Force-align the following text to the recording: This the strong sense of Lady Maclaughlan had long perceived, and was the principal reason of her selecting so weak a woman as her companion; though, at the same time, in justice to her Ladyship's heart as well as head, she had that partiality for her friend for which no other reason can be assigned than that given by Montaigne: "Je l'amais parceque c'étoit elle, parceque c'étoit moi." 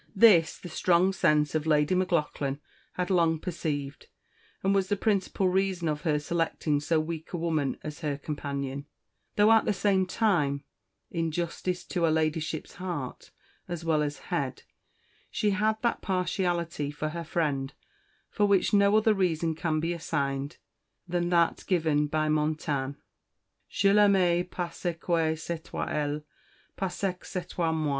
This 0.15 0.57
the 0.57 0.67
strong 0.67 1.13
sense 1.13 1.53
of 1.53 1.67
Lady 1.67 1.93
Maclaughlan 1.93 2.59
had 2.93 3.11
long 3.11 3.37
perceived, 3.37 4.07
and 4.63 4.73
was 4.73 4.87
the 4.89 4.95
principal 4.95 5.47
reason 5.47 5.87
of 5.87 6.01
her 6.01 6.17
selecting 6.17 6.79
so 6.79 6.99
weak 6.99 7.33
a 7.33 7.37
woman 7.37 7.77
as 7.83 7.99
her 7.99 8.17
companion; 8.17 8.87
though, 9.35 9.51
at 9.51 9.65
the 9.65 9.73
same 9.73 10.07
time, 10.07 10.63
in 11.11 11.29
justice 11.31 11.83
to 11.85 12.01
her 12.01 12.09
Ladyship's 12.09 12.73
heart 12.77 13.29
as 13.67 13.85
well 13.85 14.01
as 14.01 14.17
head, 14.33 14.63
she 15.29 15.51
had 15.51 15.79
that 15.83 16.01
partiality 16.01 16.89
for 16.89 17.09
her 17.09 17.23
friend 17.23 17.75
for 18.31 18.47
which 18.47 18.73
no 18.73 18.97
other 18.97 19.13
reason 19.13 19.53
can 19.53 19.79
be 19.79 19.93
assigned 19.93 20.57
than 21.07 21.29
that 21.29 21.63
given 21.67 22.07
by 22.07 22.27
Montaigne: 22.27 22.95
"Je 23.69 23.93
l'amais 23.93 24.45
parceque 24.45 25.35
c'étoit 25.35 25.91
elle, 25.93 26.23
parceque 26.75 27.23
c'étoit 27.23 27.71
moi." 27.71 27.89